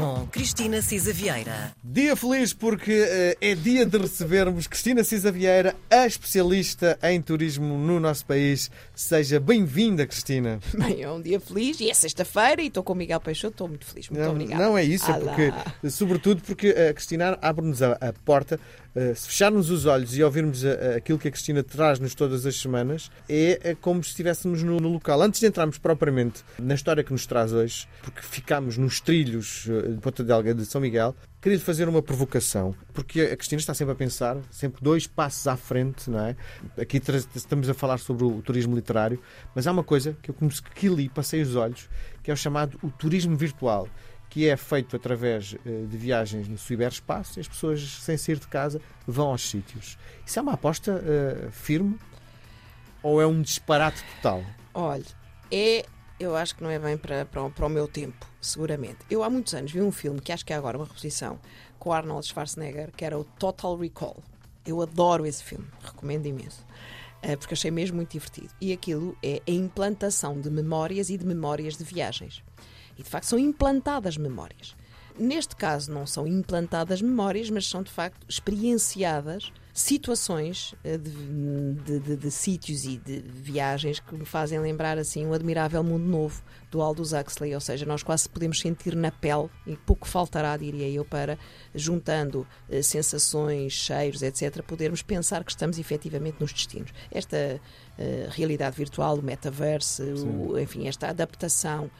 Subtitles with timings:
[0.00, 1.72] com Cristina Cisa Vieira.
[1.84, 7.76] Dia feliz porque uh, é dia de recebermos Cristina Cisa Vieira, a especialista em turismo
[7.76, 8.70] no nosso país.
[8.94, 10.58] Seja bem-vinda, Cristina.
[10.72, 13.68] Bem, é um dia feliz e é sexta-feira e estou com o Miguel Peixoto, estou
[13.68, 14.08] muito feliz.
[14.08, 14.64] Muito não, obrigada.
[14.64, 15.52] Não é isso, é porque,
[15.90, 18.58] sobretudo porque a Cristina abre-nos a, a porta
[18.90, 22.44] Uh, se fecharmos os olhos e ouvirmos a, a, aquilo que a Cristina traz-nos todas
[22.44, 25.22] as semanas, é, é como se estivéssemos no, no, local.
[25.22, 29.89] Antes de entrarmos propriamente na história que nos traz hoje, porque ficámos nos trilhos uh,
[29.94, 33.92] de Ponta Delga de São Miguel, queria fazer uma provocação, porque a Cristina está sempre
[33.92, 36.36] a pensar, sempre dois passos à frente, não é?
[36.80, 37.00] Aqui
[37.34, 39.20] estamos a falar sobre o turismo literário,
[39.54, 41.88] mas há uma coisa que eu comecei que li, passei os olhos,
[42.22, 43.88] que é o chamado o turismo virtual
[44.30, 48.46] que é feito através eh, de viagens no ciberespaço e as pessoas, sem sair de
[48.46, 49.98] casa, vão aos sítios.
[50.24, 51.98] Isso é uma aposta uh, firme
[53.02, 54.44] ou é um disparate total?
[54.72, 55.04] Olha,
[55.50, 55.84] é.
[56.20, 58.98] Eu acho que não é bem para, para, para, o meu tempo, seguramente.
[59.10, 61.40] Eu há muitos anos vi um filme que acho que é agora uma reposição
[61.78, 64.22] com Arnold Schwarzenegger, que era o Total Recall.
[64.66, 66.62] Eu adoro esse filme, recomendo imenso
[67.22, 68.52] eh, porque achei mesmo muito divertido.
[68.60, 72.42] E aquilo é a implantação de memórias e de memórias de viagens.
[72.98, 74.76] E de facto são implantadas memórias.
[75.18, 82.16] Neste caso, não são implantadas memórias, mas são de facto experienciadas situações eh, de, de,
[82.16, 86.80] de, sítios e de viagens que me fazem lembrar assim o admirável mundo novo do
[86.80, 91.04] Aldous Huxley, ou seja, nós quase podemos sentir na pele e pouco faltará, diria eu,
[91.04, 91.38] para
[91.74, 96.92] juntando eh, sensações, cheiros, etc, podermos pensar que estamos efetivamente nos destinos.
[97.10, 97.60] Esta
[97.98, 101.90] eh, realidade virtual, o metaverse, o, enfim, esta adaptação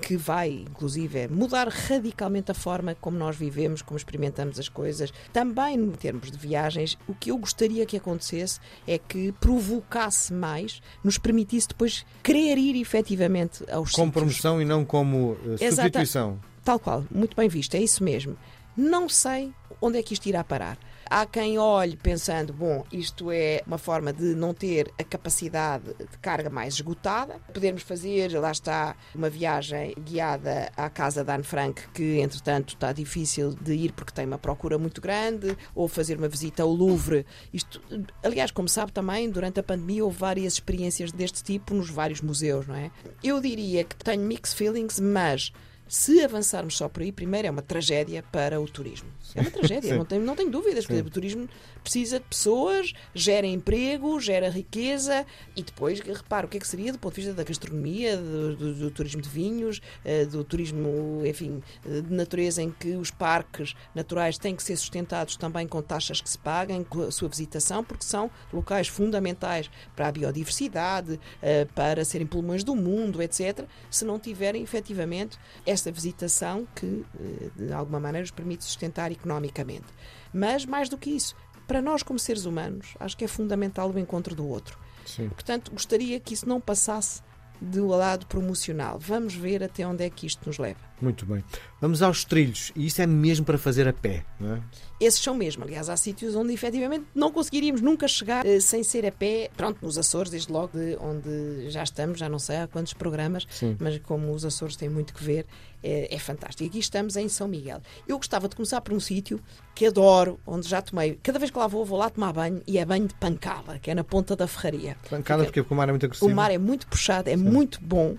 [0.00, 5.12] que vai, inclusive, mudar radicalmente a forma como nós vivemos, como experimentamos as coisas.
[5.32, 10.80] Também em termos de viagens, o que eu gostaria que acontecesse é que provocasse mais,
[11.02, 16.38] nos permitisse depois querer ir efetivamente aos Como promoção e não como uh, substituição.
[16.64, 18.36] Tal qual, muito bem visto, é isso mesmo.
[18.76, 20.78] Não sei onde é que isto irá parar.
[21.08, 26.18] Há quem olhe pensando, bom, isto é uma forma de não ter a capacidade de
[26.20, 27.38] carga mais esgotada.
[27.52, 32.92] Podermos fazer, lá está, uma viagem guiada à casa da Anne Frank, que entretanto está
[32.92, 37.24] difícil de ir porque tem uma procura muito grande, ou fazer uma visita ao Louvre.
[37.52, 37.80] Isto,
[38.22, 42.66] aliás, como sabe também, durante a pandemia houve várias experiências deste tipo nos vários museus,
[42.66, 42.90] não é?
[43.22, 45.52] Eu diria que tenho mixed feelings, mas
[45.88, 49.08] se avançarmos só por aí, primeiro é uma tragédia para o turismo.
[49.34, 50.86] É uma tragédia, não tenho, não tenho dúvidas.
[50.86, 51.48] Porque o turismo
[51.82, 55.24] precisa de pessoas, gera emprego, gera riqueza
[55.54, 58.56] e depois, repara, o que é que seria do ponto de vista da gastronomia, do,
[58.56, 63.74] do, do turismo de vinhos, eh, do turismo, enfim, de natureza em que os parques
[63.94, 67.84] naturais têm que ser sustentados também com taxas que se paguem, com a sua visitação,
[67.84, 74.04] porque são locais fundamentais para a biodiversidade, eh, para serem pulmões do mundo, etc., se
[74.04, 75.38] não tiverem efetivamente
[75.76, 79.86] esta visitação que, eh, de alguma maneira, os permite sustentar economicamente.
[80.32, 83.98] Mas, mais do que isso, para nós, como seres humanos, acho que é fundamental o
[83.98, 84.78] encontro do outro.
[85.04, 85.28] Sim.
[85.28, 87.22] Portanto, gostaria que isso não passasse
[87.60, 88.98] do lado promocional.
[88.98, 90.85] Vamos ver até onde é que isto nos leva.
[91.00, 91.44] Muito bem.
[91.80, 92.72] Vamos aos trilhos.
[92.74, 94.62] E isso é mesmo para fazer a pé, não é?
[94.98, 95.62] Esses são mesmo.
[95.62, 99.50] Aliás, há sítios onde efetivamente não conseguiríamos nunca chegar eh, sem ser a pé.
[99.54, 103.46] Pronto, nos Açores, desde logo de onde já estamos, já não sei há quantos programas,
[103.50, 103.76] Sim.
[103.78, 105.44] mas como os Açores têm muito que ver,
[105.82, 106.64] é, é fantástico.
[106.64, 107.82] E aqui estamos em São Miguel.
[108.08, 109.38] Eu gostava de começar por um sítio
[109.74, 111.18] que adoro, onde já tomei.
[111.22, 113.90] Cada vez que lá vou, vou lá tomar banho e é banho de pancada, que
[113.90, 114.96] é na ponta da ferraria.
[115.10, 115.62] Pancada Fica...
[115.62, 116.30] porque o mar é muito agressivo.
[116.30, 117.42] O mar é muito puxado, é Sim.
[117.42, 118.16] muito bom.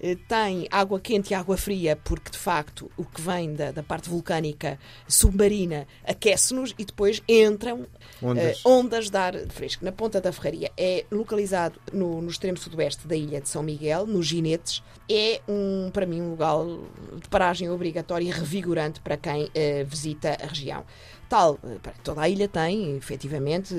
[0.00, 3.82] Eh, tem água quente e água fria, porque de facto o que vem da, da
[3.82, 7.86] parte vulcânica submarina aquece-nos e depois entram
[8.22, 8.64] ondas.
[8.64, 9.84] Uh, ondas de ar fresco.
[9.84, 14.06] Na Ponta da Ferraria é localizado no, no extremo sudoeste da ilha de São Miguel,
[14.06, 14.82] nos Ginetes.
[15.10, 16.54] É, um, para mim, um lugar
[17.20, 19.50] de paragem obrigatória e revigorante para quem uh,
[19.86, 20.84] visita a região
[21.28, 21.58] tal.
[22.02, 23.74] Toda a ilha tem, efetivamente,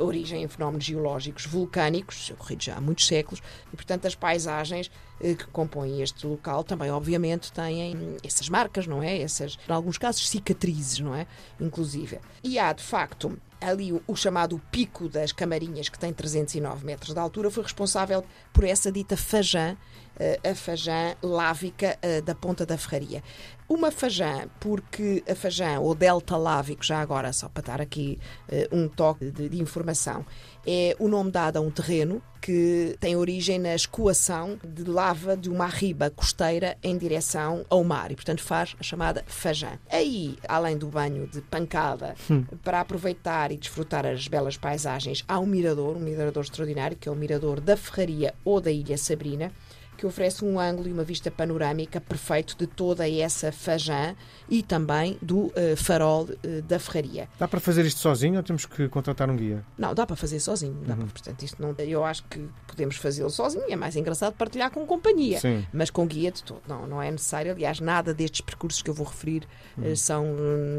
[0.00, 5.15] origem em fenómenos geológicos vulcânicos, ocorridos já há muitos séculos, e, portanto, as paisagens eh,
[5.20, 9.20] que compõem este local também, obviamente, têm essas marcas, não é?
[9.20, 11.26] Essas, em alguns casos, cicatrizes, não é?
[11.60, 12.18] Inclusive.
[12.42, 17.14] E há, de facto, ali o, o, chamado Pico das Camarinhas, que tem 309 metros
[17.14, 19.76] de altura, foi responsável por essa dita Fajã,
[20.16, 23.22] uh, a Fajã lávica uh, da Ponta da Ferraria.
[23.68, 28.18] Uma Fajã, porque a Fajã, ou Delta Lávico, já agora, só para dar aqui
[28.48, 30.24] uh, um toque de, de informação,
[30.66, 35.50] é o nome dado a um terreno que tem origem na escoação de lava de
[35.50, 39.78] uma riba costeira em direção ao mar e, portanto, faz a chamada Fajã.
[39.90, 42.44] Aí, além do banho de pancada, hum.
[42.62, 47.12] para aproveitar e desfrutar as belas paisagens, há um mirador, um mirador extraordinário, que é
[47.12, 49.52] o mirador da Ferraria ou da Ilha Sabrina,
[49.96, 54.14] que oferece um ângulo e uma vista panorâmica perfeito de toda essa fajã
[54.48, 57.28] e também do uh, farol uh, da ferraria.
[57.38, 59.64] Dá para fazer isto sozinho ou temos que contratar um guia?
[59.78, 60.74] Não, dá para fazer sozinho.
[60.74, 60.84] Uhum.
[60.84, 63.64] para, portanto, isto não, eu acho que podemos fazê-lo sozinho.
[63.68, 65.66] É mais engraçado partilhar com companhia, Sim.
[65.72, 66.60] mas com guia de todo.
[66.68, 67.52] Não, não é necessário.
[67.52, 69.44] Aliás, nada destes percursos que eu vou referir
[69.78, 69.92] uhum.
[69.92, 70.26] uh, são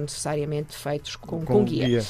[0.01, 1.85] necessariamente feitos com, com, com guia.
[1.85, 2.03] guia.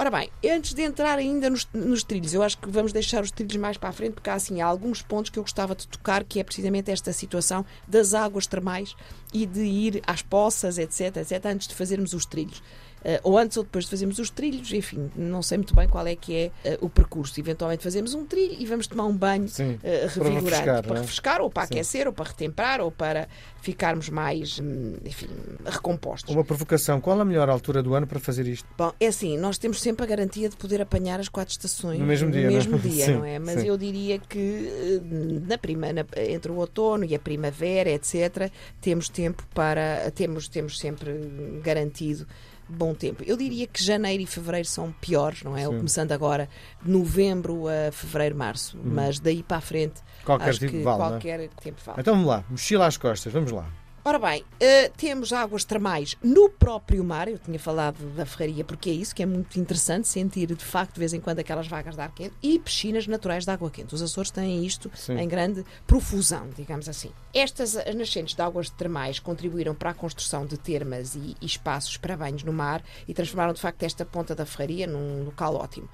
[0.00, 3.32] Ora bem, antes de entrar ainda nos, nos, trilhos, eu acho que vamos deixar os
[3.32, 6.22] trilhos mais para a frente, porque há assim alguns pontos que eu gostava de tocar,
[6.22, 8.94] que é precisamente esta situação das águas termais
[9.34, 12.62] e de ir às poças, etc, etc, antes de fazermos os trilhos.
[13.04, 16.06] Uh, ou antes ou depois de fazermos os trilhos, enfim, não sei muito bem qual
[16.06, 17.38] é que é uh, o percurso.
[17.38, 20.96] Eventualmente fazemos um trilho e vamos tomar um banho Sim, uh, revigorante para refrescar, para
[20.96, 21.00] é?
[21.00, 21.74] refrescar, ou para Sim.
[21.74, 23.28] aquecer, ou para retemperar, ou para
[23.60, 25.28] ficarmos mais, hum, enfim,
[25.64, 26.34] recompostos.
[26.34, 28.66] Uma provocação, qual a melhor altura do ano para fazer isto?
[28.76, 32.06] Bom, é assim, nós temos sempre a garantia de poder apanhar as quatro estações no
[32.06, 32.78] mesmo dia, no mesmo não?
[32.78, 32.82] É?
[32.88, 33.38] dia, Sim, não é?
[33.38, 35.00] Mas eu diria que
[35.46, 40.78] na prima, na, entre o outono e a primavera, etc., temos tempo para temos temos
[40.78, 42.26] sempre garantido
[42.68, 43.22] bom tempo.
[43.24, 45.64] Eu diria que janeiro e fevereiro são piores, não é?
[45.64, 45.76] Sim.
[45.76, 46.48] Começando agora
[46.82, 48.82] de novembro a fevereiro, março, uhum.
[48.84, 51.48] mas daí para a frente qualquer acho tipo que vale, qualquer é?
[51.48, 52.00] tempo vale.
[52.00, 53.66] Então vamos lá, mochila às costas, vamos lá.
[54.08, 57.28] Ora bem, uh, temos águas termais no próprio mar.
[57.28, 60.94] Eu tinha falado da ferraria porque é isso que é muito interessante sentir de facto
[60.94, 63.94] de vez em quando aquelas vagas de ar quente e piscinas naturais de água quente.
[63.94, 65.18] Os Açores têm isto Sim.
[65.18, 67.10] em grande profusão, digamos assim.
[67.34, 72.16] Estas nascentes de águas termais contribuíram para a construção de termas e, e espaços para
[72.16, 75.86] banhos no mar e transformaram de facto esta ponta da ferraria num local ótimo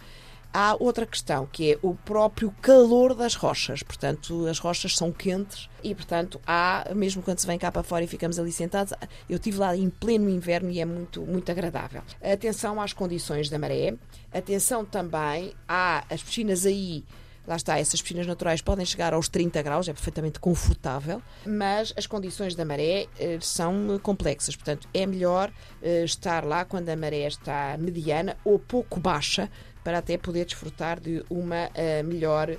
[0.55, 3.83] há outra questão, que é o próprio calor das rochas.
[3.83, 8.05] Portanto, as rochas são quentes e, portanto, há, mesmo quando se vem cá para fora
[8.05, 8.95] e ficamos ali sentados,
[9.29, 12.03] eu estive lá em pleno inverno e é muito, muito agradável.
[12.23, 13.95] Atenção às condições da maré,
[14.33, 17.05] atenção também às piscinas aí
[17.47, 22.07] lá está, essas piscinas naturais podem chegar aos 30 graus, é perfeitamente confortável, mas as
[22.07, 24.57] condições da maré eh, são complexas.
[24.57, 25.53] Portanto, é melhor
[25.83, 29.50] eh, estar lá quando a maré está mediana ou pouco baixa,
[29.85, 32.59] para até poder desfrutar de uma uh, melhor uh,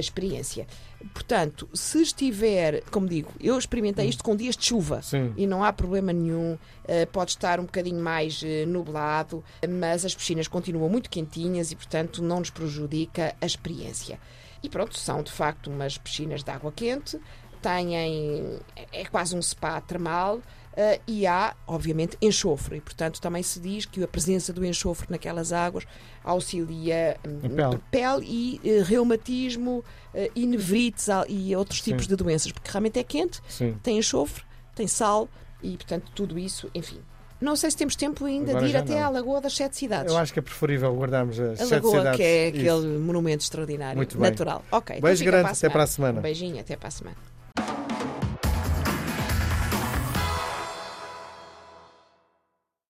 [0.00, 0.66] experiência.
[1.12, 5.34] Portanto, se estiver, como digo, eu experimentei isto com dias de chuva Sim.
[5.36, 10.48] e não há problema nenhum, uh, pode estar um bocadinho mais nublado, mas as piscinas
[10.48, 14.18] continuam muito quentinhas e, portanto, não nos prejudica a experiência.
[14.62, 17.20] E pronto, são de facto umas piscinas de água quente,
[17.60, 18.58] têm,
[18.92, 20.40] é quase um spa termal,
[20.72, 22.78] Uh, e há, obviamente, enxofre.
[22.78, 25.84] E, portanto, também se diz que a presença do enxofre naquelas águas
[26.24, 28.24] auxilia um, pele.
[28.24, 29.84] e uh, reumatismo
[30.14, 31.90] uh, e nevrites e outros Sim.
[31.90, 33.76] tipos de doenças, porque realmente é quente, Sim.
[33.82, 35.28] tem enxofre, tem sal
[35.62, 37.00] e, portanto, tudo isso, enfim.
[37.38, 39.06] Não sei se temos tempo ainda Agora de ir até não.
[39.06, 40.12] à Lagoa das Sete Cidades.
[40.12, 42.16] Eu acho que é preferível guardarmos as a sete Lagoa, cidades.
[42.16, 42.58] que é Isso.
[42.60, 44.30] aquele monumento extraordinário, Muito bem.
[44.30, 44.64] natural.
[44.70, 46.18] Ok, Beijo então grande, para até para a semana.
[46.20, 47.16] Um beijinho, até para a semana.